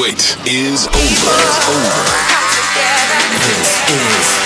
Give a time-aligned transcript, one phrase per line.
[0.00, 1.36] wait is over.
[1.68, 2.00] Over.
[3.36, 4.39] This is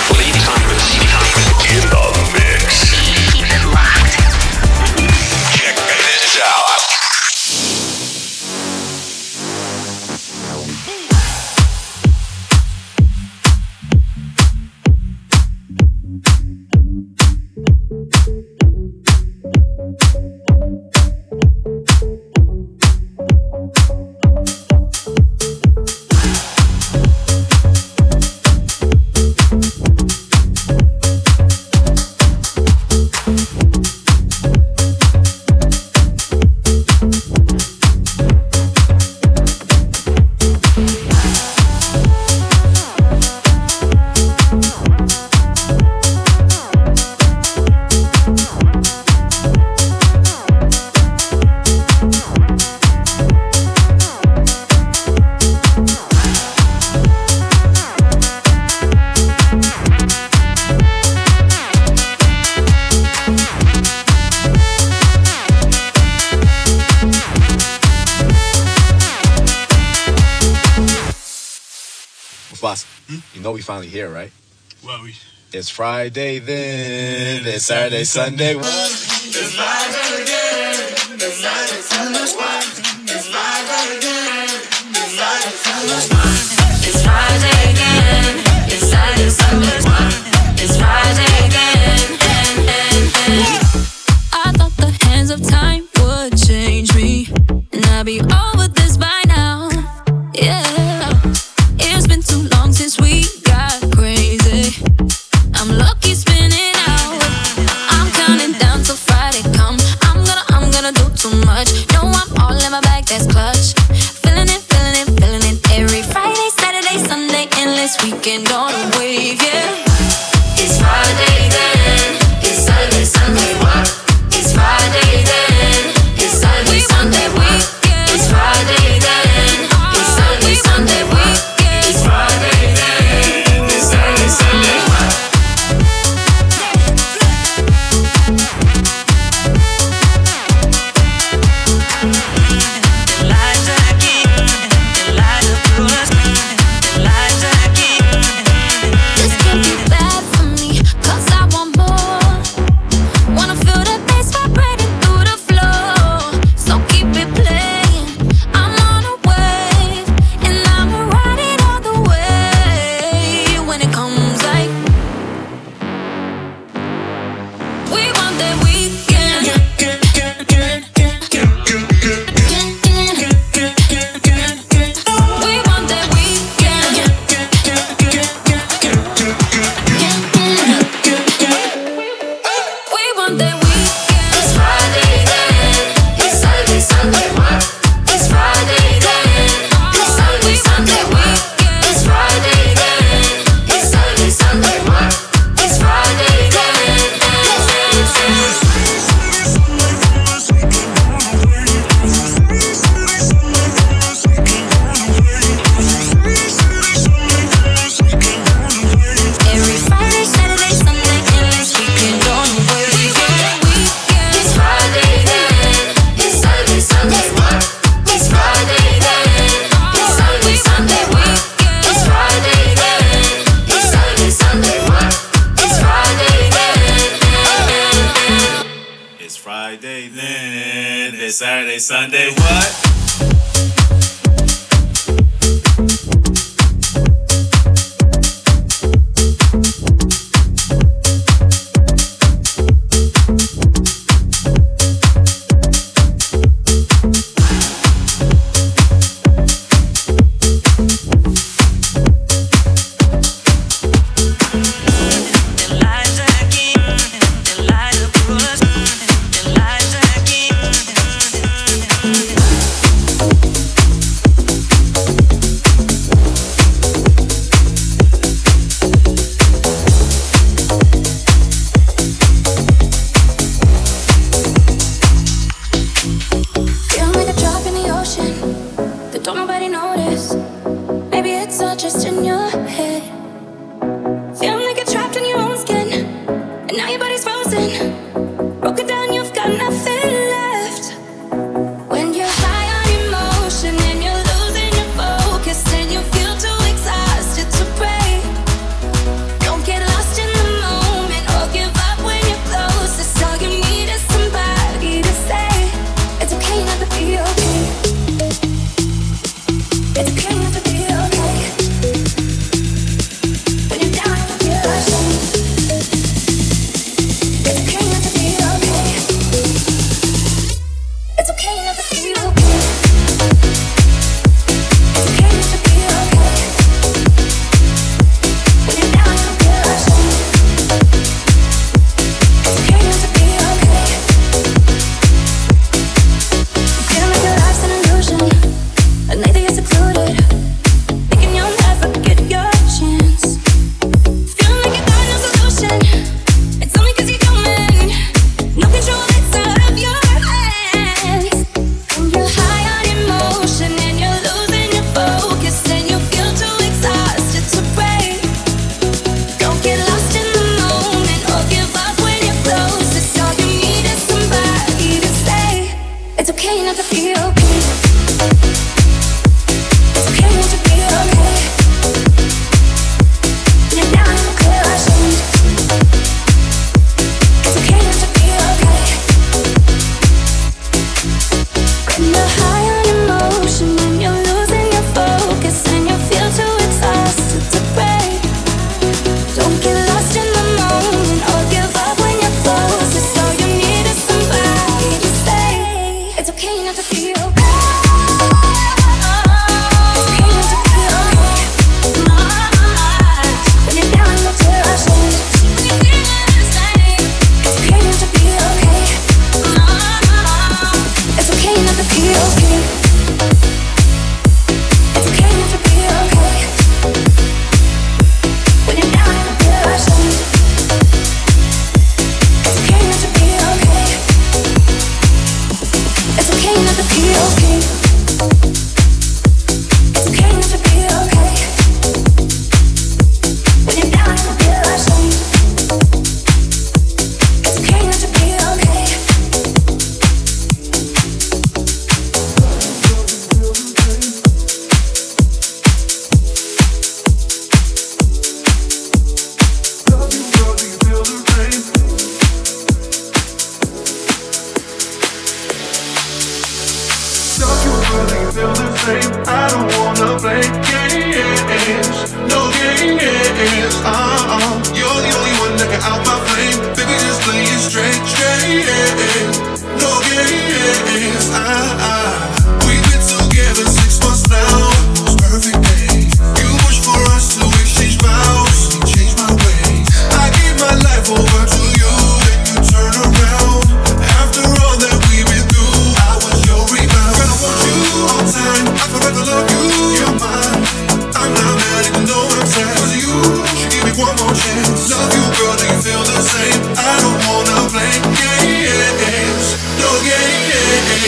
[76.05, 78.53] Friday, then it's Saturday, Sunday.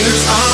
[0.00, 0.47] All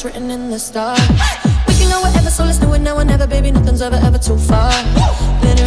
[0.00, 0.98] it's written in the stars.
[1.68, 3.50] We can go wherever, so let's do it now or never, baby.
[3.50, 4.72] Nothing's ever, ever too far.
[5.42, 5.66] Glitter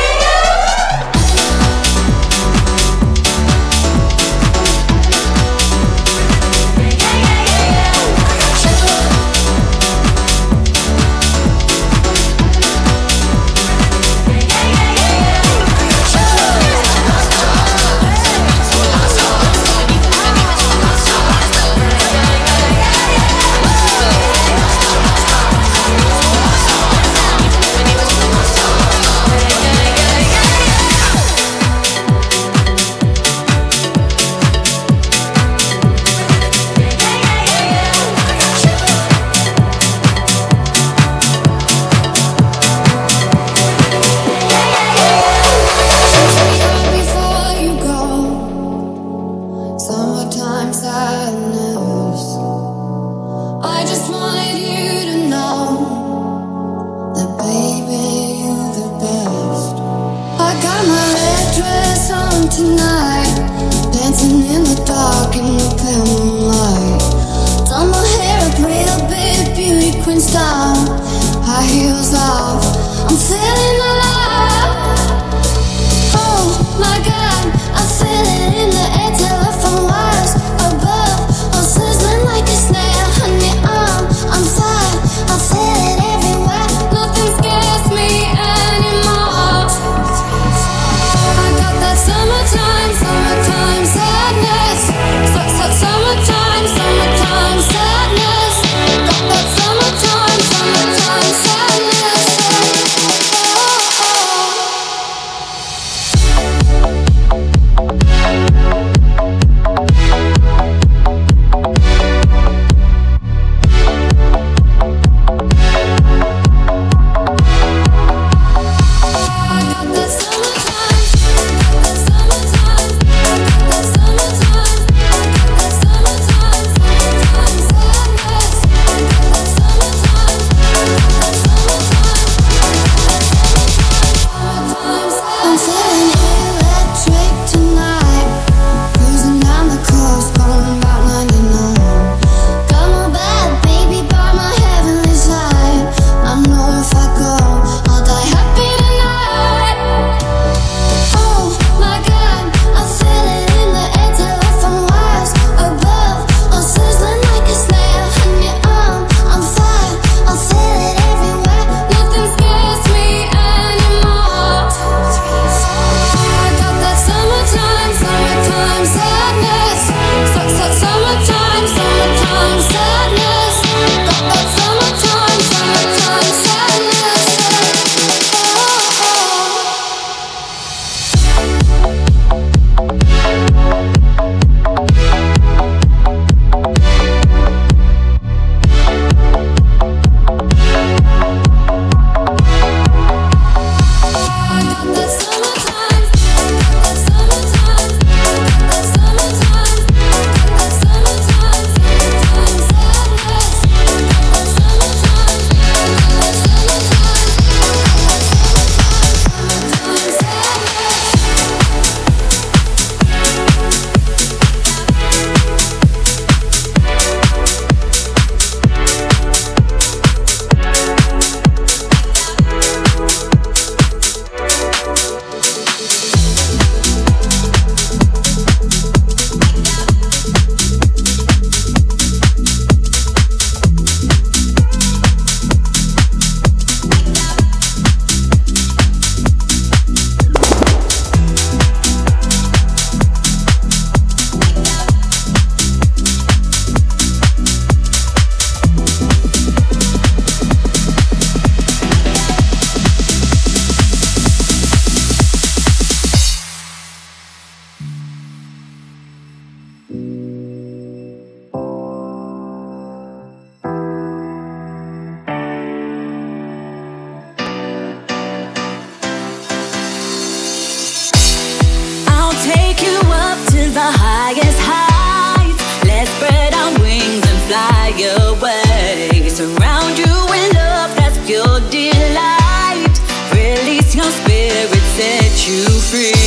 [285.67, 286.20] Scream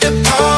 [0.00, 0.51] the party.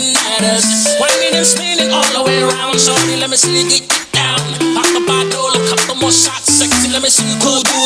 [0.00, 0.86] nothing matters.
[1.34, 2.78] And spinning all the way around.
[2.78, 4.38] Shorty, let me see you get down.
[4.74, 6.52] Pop a bottle, a couple more shots.
[6.52, 7.85] Sexy, let me see you cool, dude.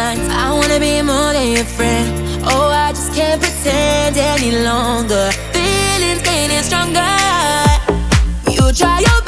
[0.00, 2.08] I wanna be more than your friend.
[2.44, 5.30] Oh, I just can't pretend any longer.
[5.52, 7.02] Feelings getting stronger.
[8.48, 9.27] You try your best.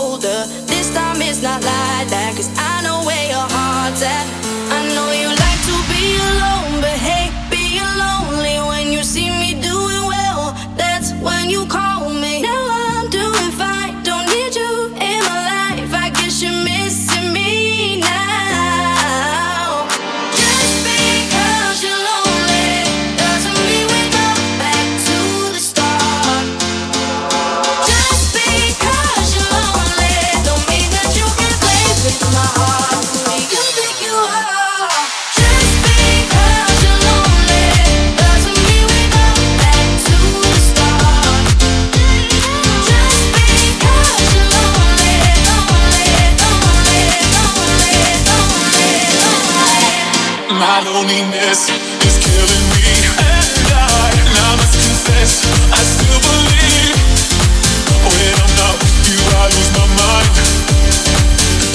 [0.00, 0.40] colder.
[0.72, 4.26] This time it's not like that, cause I know where your heart's at.
[4.76, 9.50] I know you like to be alone, but hey, being lonely when you see me
[9.70, 10.42] doing well,
[10.80, 11.89] that's when you call.
[50.84, 51.68] loneliness
[52.06, 52.84] is killing me.
[53.20, 56.96] And I, I must confess, I still believe.
[58.00, 60.34] When I'm not with you, I lose my mind.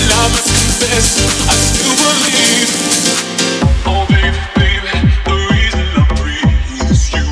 [0.10, 2.70] I must confess, I still believe.
[3.86, 4.92] Oh, baby, baby,
[5.28, 6.10] the reason I'm
[6.90, 7.28] is you.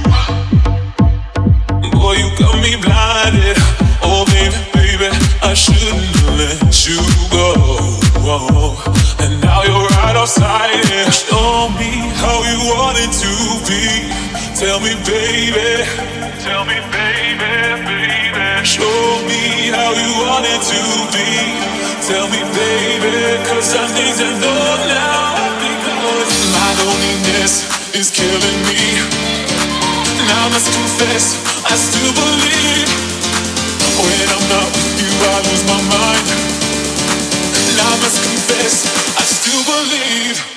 [1.89, 3.57] Boy, you got me blinded.
[4.03, 5.09] Oh, baby, baby,
[5.41, 6.05] I shouldn't
[6.37, 7.01] let you
[7.31, 9.02] go
[10.23, 13.33] outside and show me how you want it to
[13.67, 14.07] be.
[14.55, 15.83] Tell me, baby.
[16.39, 17.51] Tell me, baby,
[17.83, 18.47] baby.
[18.63, 21.27] Show me how you want it to be.
[22.07, 25.43] Tell me, baby, cause some things I know now.
[25.59, 28.79] Because my loneliness is killing me.
[30.23, 31.35] Now I must confess,
[31.67, 32.87] I still believe.
[33.99, 36.25] When I'm not with you, I lose my mind.
[37.75, 39.12] Now I must confess
[39.43, 40.52] to believe.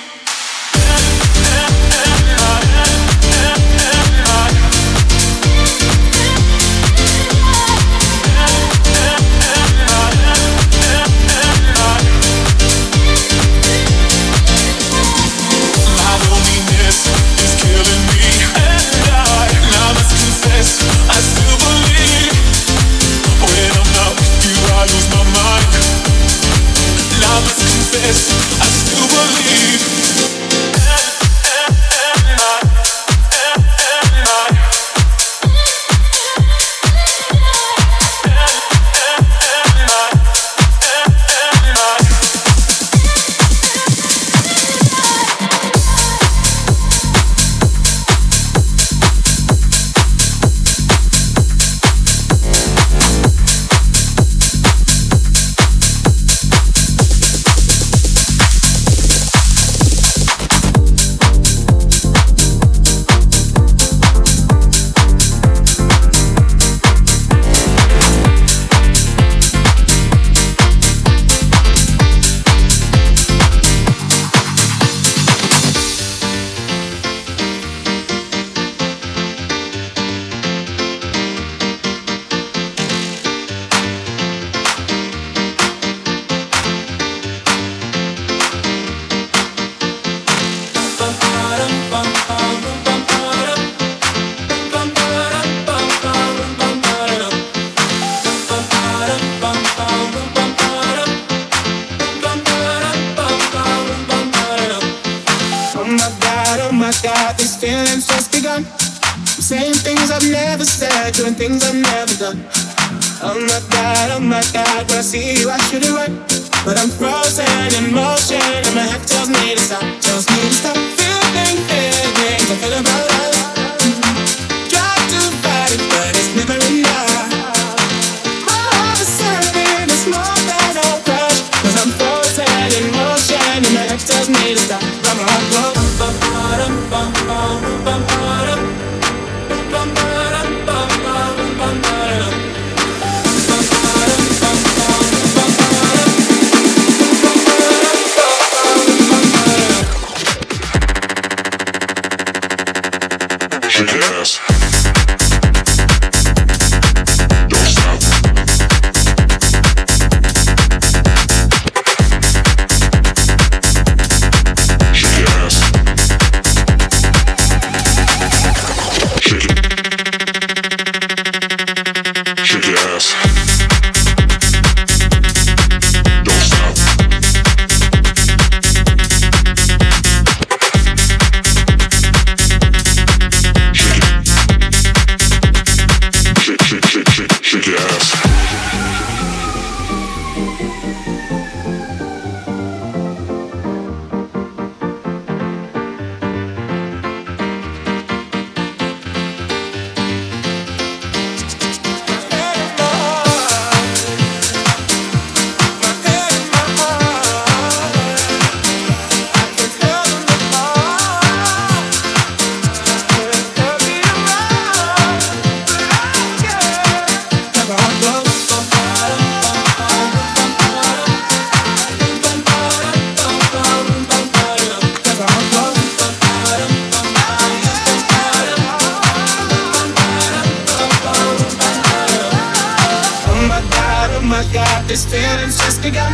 [234.97, 236.11] this feeling's just begun.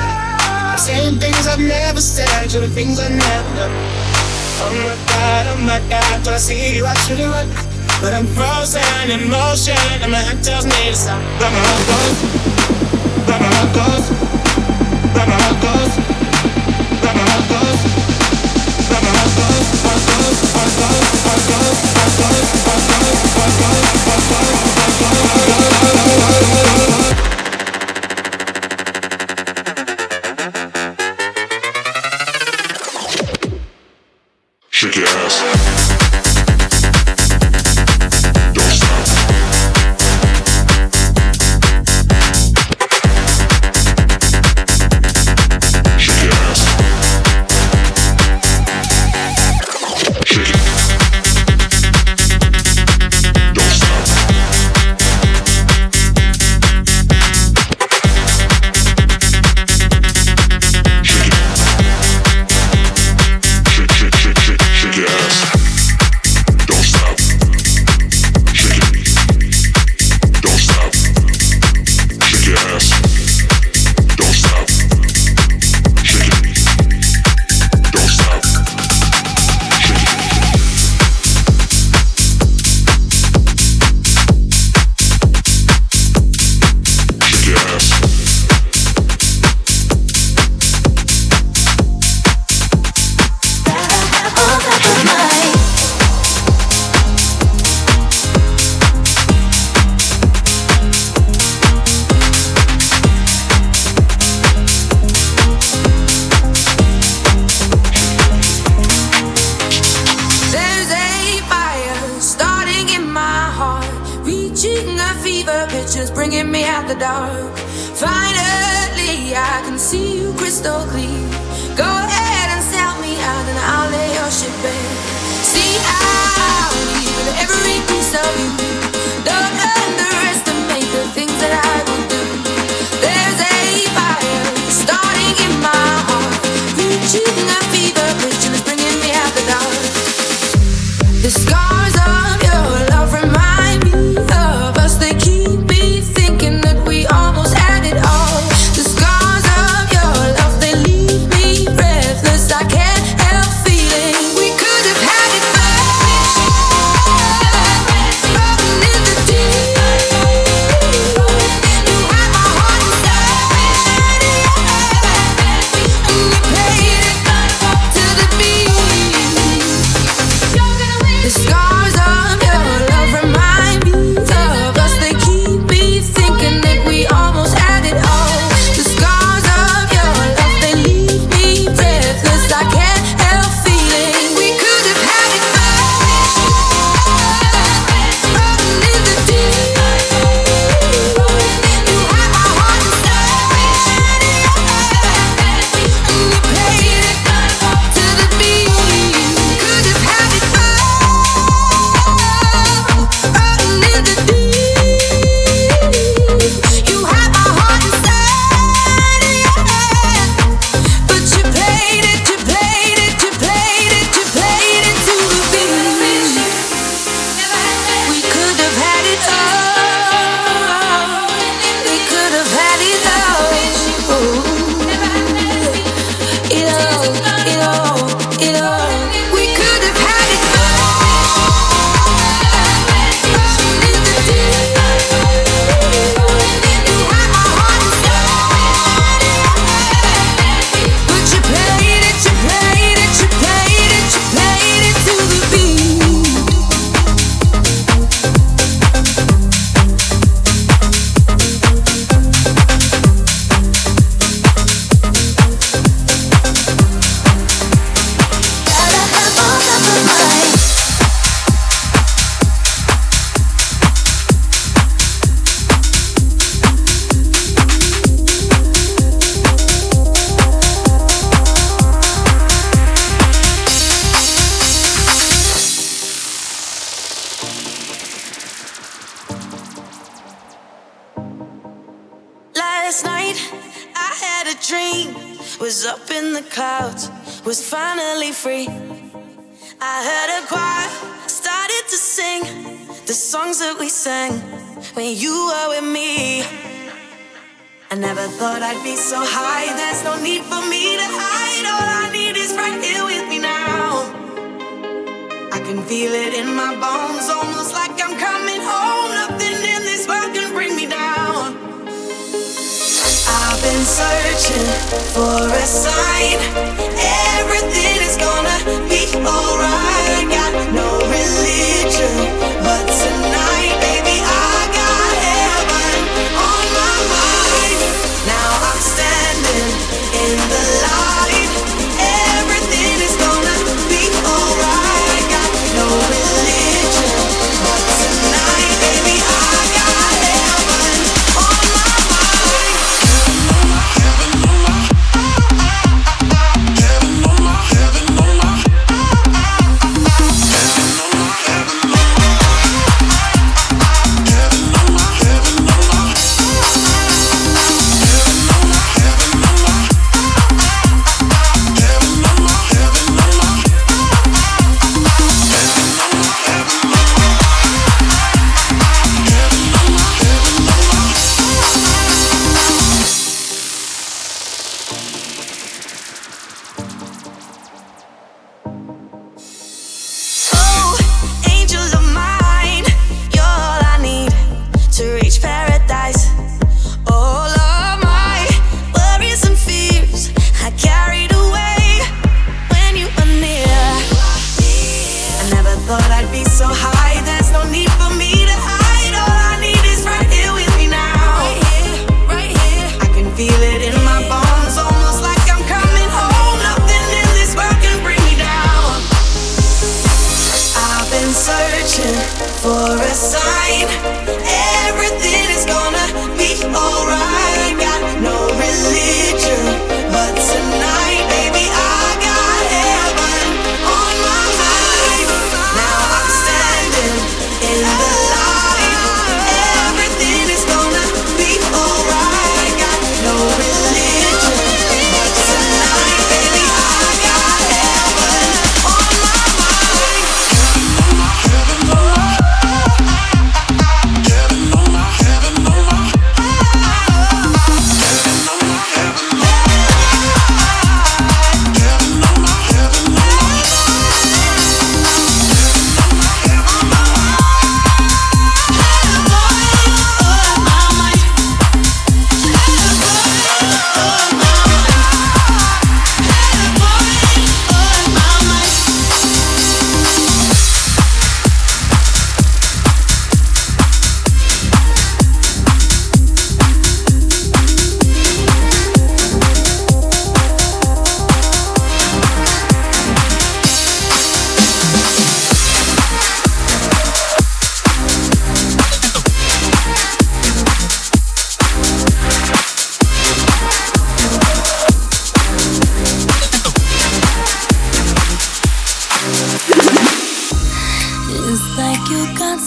[0.78, 3.72] Saying things I've never said, doing things I've never done.
[4.60, 7.48] Oh my god, oh my god, when I see you, I should do it.
[8.02, 11.22] But I'm frozen in motion, and my head tells me to stop.
[11.40, 12.18] But my heart goes,
[13.24, 14.06] but my heart goes,
[15.16, 15.94] but my heart goes,
[17.00, 17.80] but my heart goes,
[18.92, 22.84] but my heart goes, heart goes, heart goes, heart goes, heart goes, heart goes, heart
[22.84, 26.42] goes, heart goes, heart goes, heart goes, heart goes, heart
[27.00, 27.13] goes.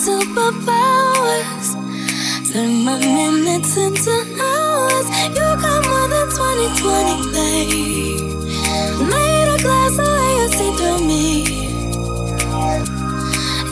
[0.06, 1.68] superpowers.
[2.52, 5.06] Turn my minutes into hours.
[5.34, 7.66] You got more than 20 20 play.
[9.10, 11.26] Made a glass away, you see through me.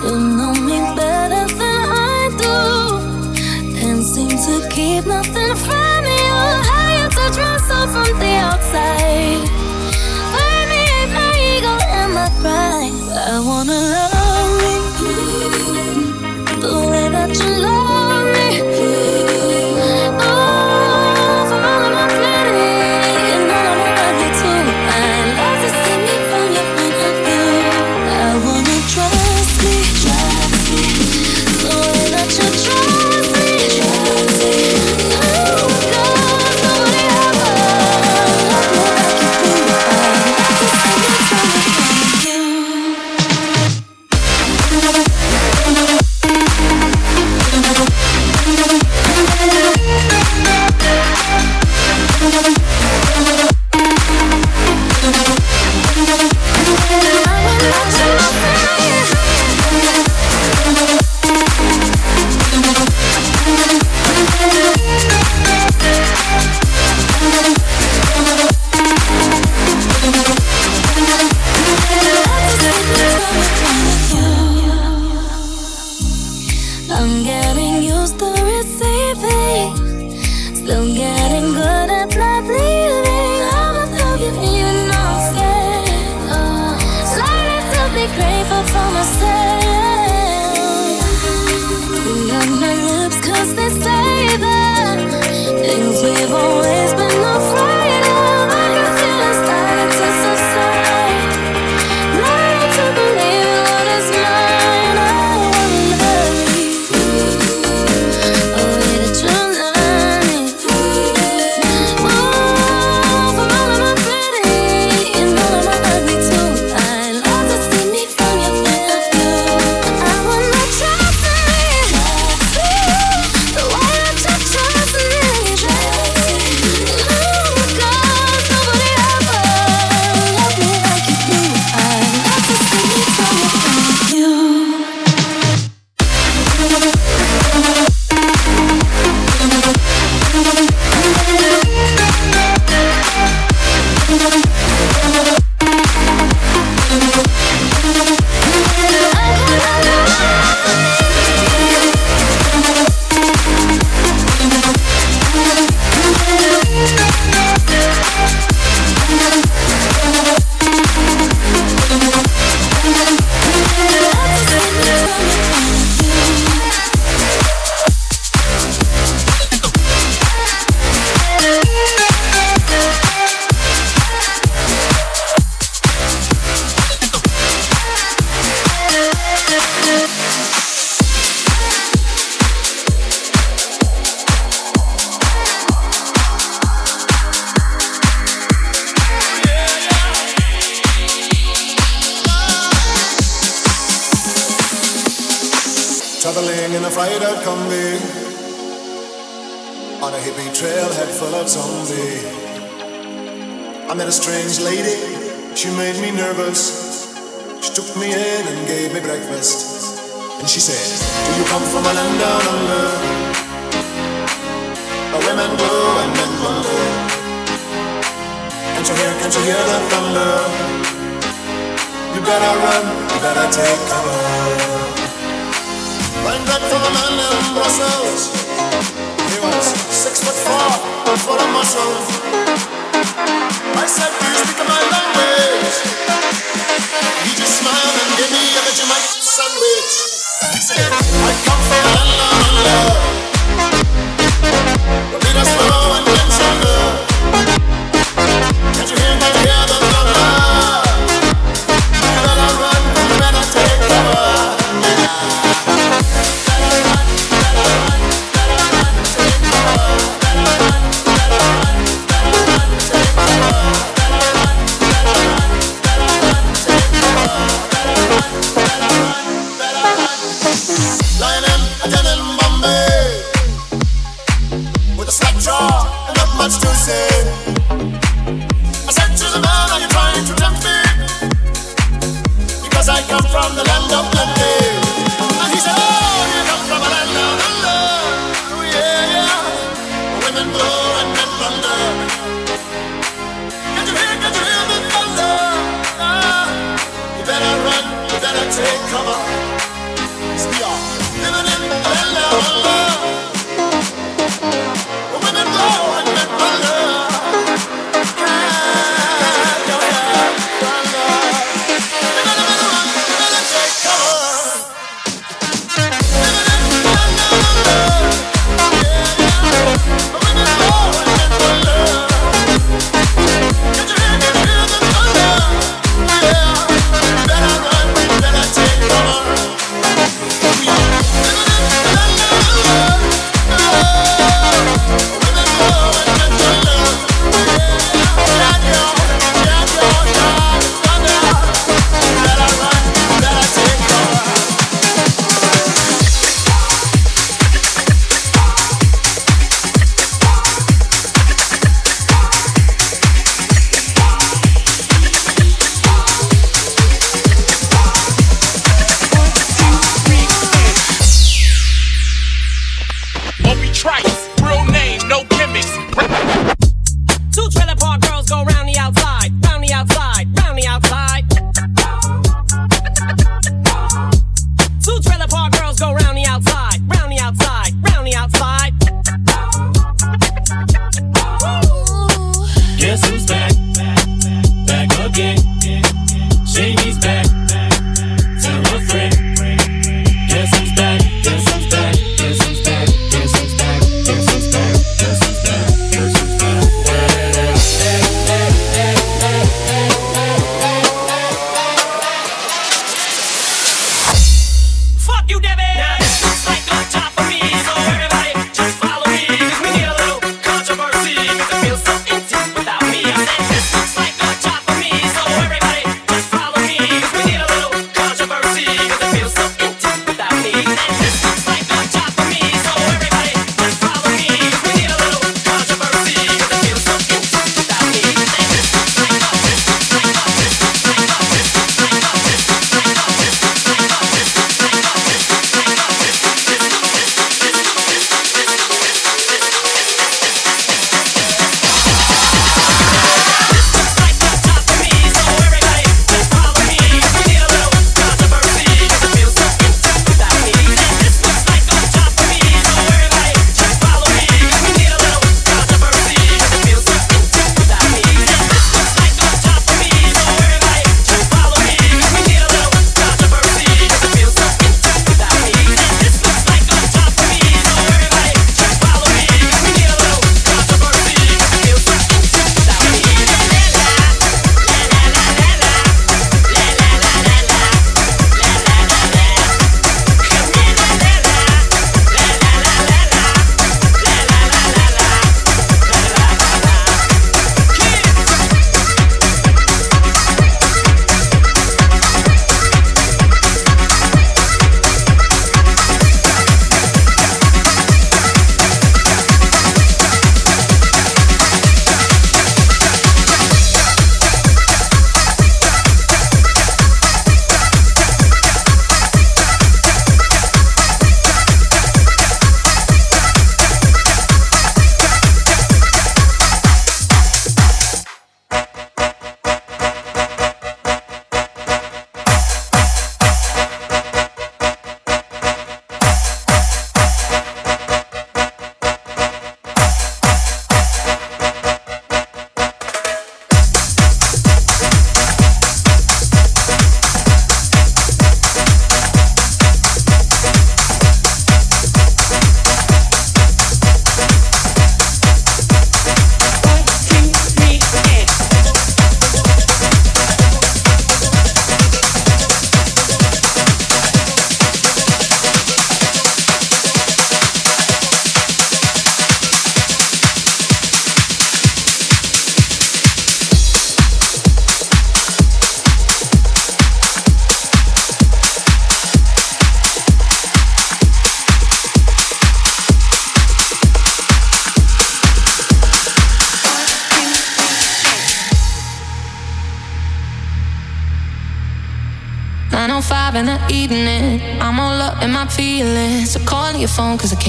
[0.03, 2.59] You know me better than I do.
[3.87, 6.37] And seem to keep nothing from you.
[6.69, 9.14] How you touch myself from the outside.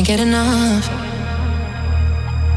[0.05, 0.87] can't get enough.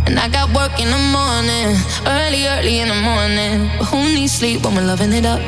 [0.07, 1.77] And I got work in the morning,
[2.07, 3.71] early, early in the morning.
[3.79, 5.41] But who needs sleep when we're loving it up?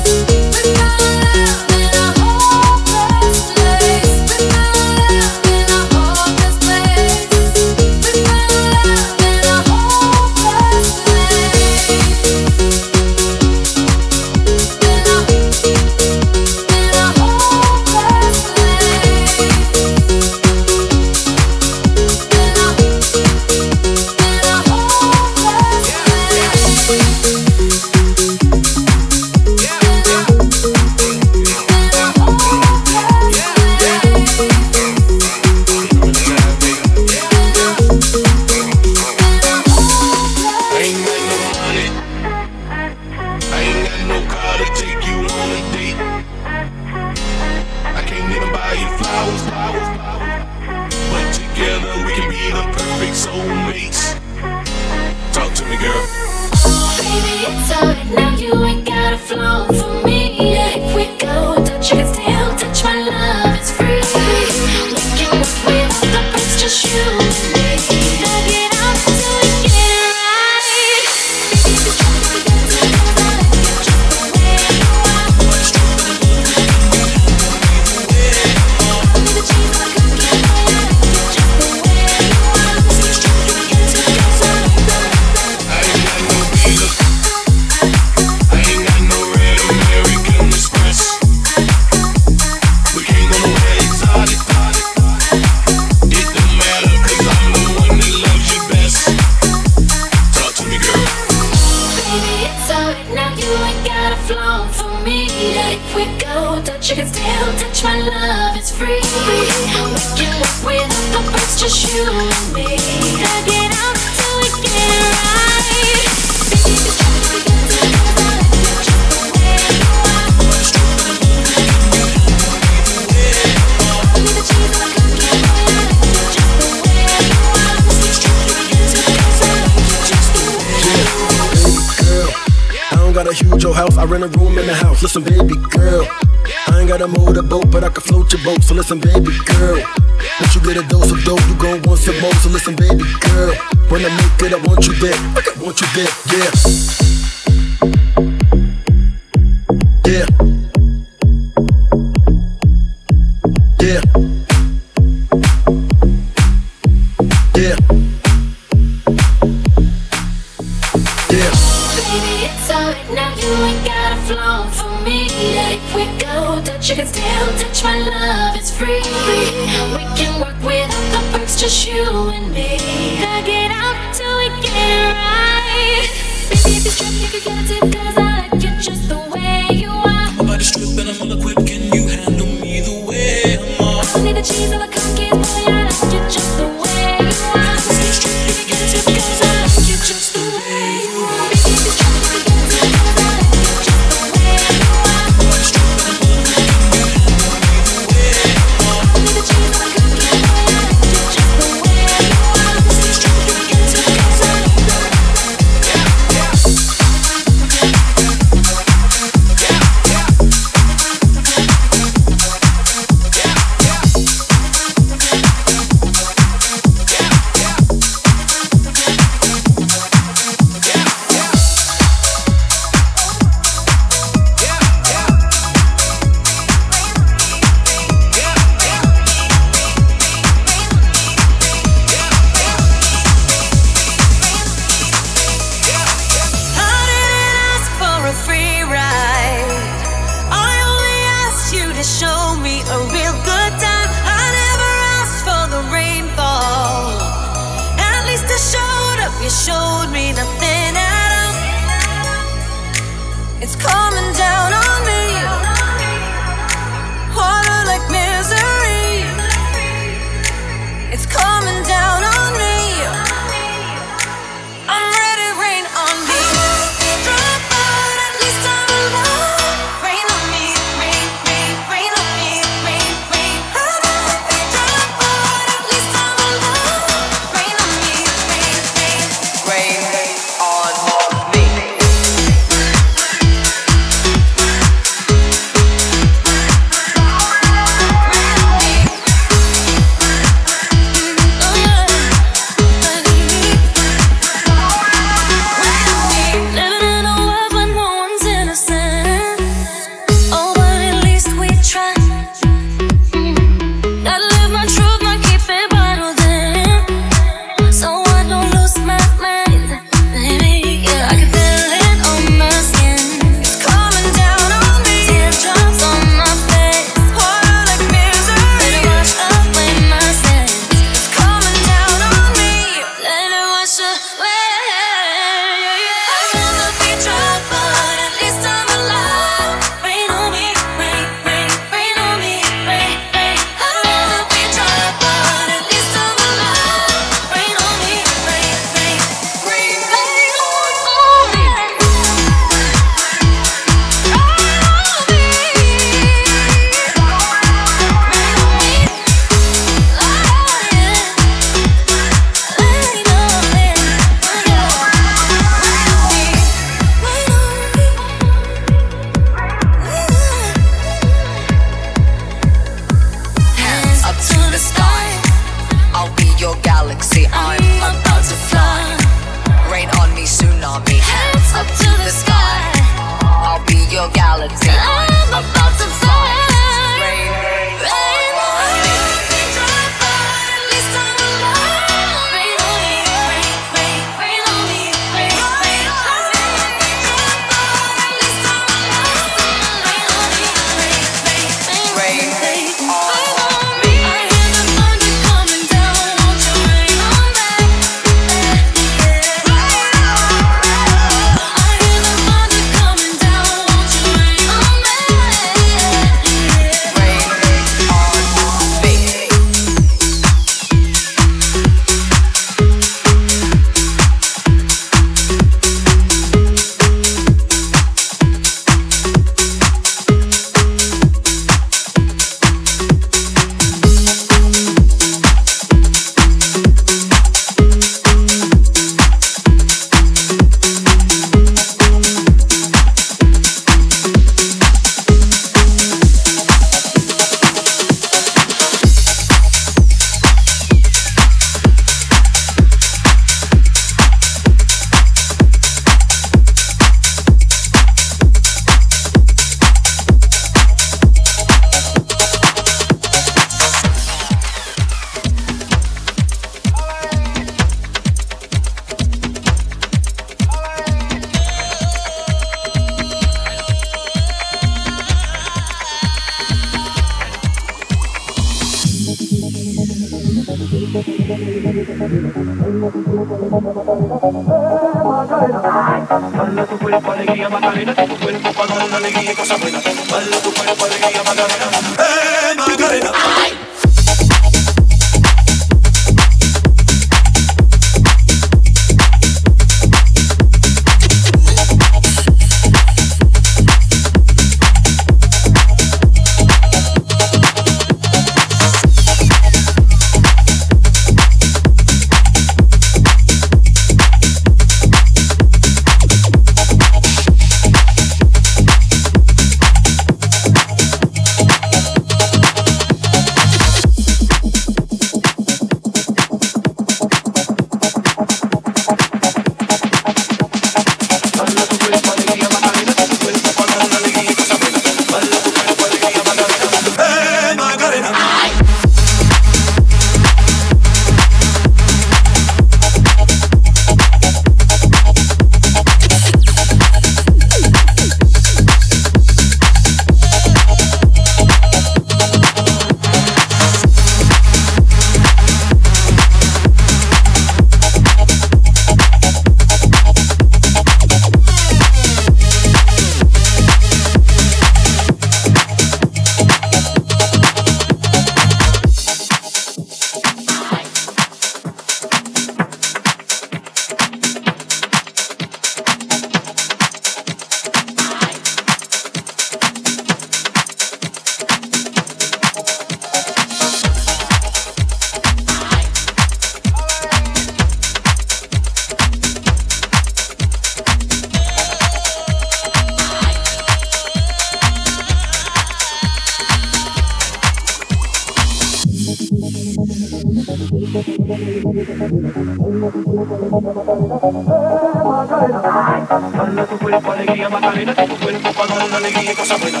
[599.39, 600.00] y con